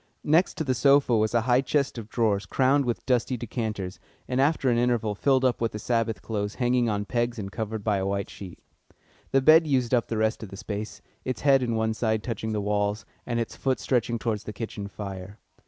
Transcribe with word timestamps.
Next 0.23 0.55
to 0.55 0.63
the 0.63 0.73
sofa 0.73 1.15
was 1.15 1.35
a 1.35 1.41
high 1.41 1.61
chest 1.61 1.99
of 1.99 2.09
drawers 2.09 2.47
crowned 2.47 2.85
with 2.85 3.05
dusty 3.05 3.37
decanters, 3.37 3.99
and 4.27 4.41
after 4.41 4.67
an 4.71 4.79
interval 4.79 5.13
filled 5.13 5.45
up 5.45 5.61
with 5.61 5.73
the 5.73 5.77
Sabbath 5.77 6.23
clothes 6.23 6.55
hanging 6.55 6.89
on 6.89 7.05
pegs 7.05 7.37
and 7.37 7.51
covered 7.51 7.83
by 7.83 7.97
a 7.97 8.07
white 8.07 8.27
sheet; 8.31 8.57
the 9.29 9.41
bed 9.43 9.67
used 9.67 9.93
up 9.93 10.07
the 10.07 10.17
rest 10.17 10.41
of 10.41 10.49
the 10.49 10.57
space, 10.57 11.03
its 11.23 11.41
head 11.41 11.61
and 11.61 11.77
one 11.77 11.93
side 11.93 12.23
touching 12.23 12.51
the 12.51 12.59
walls, 12.61 13.05
and 13.27 13.39
its 13.39 13.55
foot 13.55 13.79
stretching 13.79 14.17
towards 14.17 14.45
the 14.45 14.53
kitchen 14.53 14.87
fire. 14.87 15.37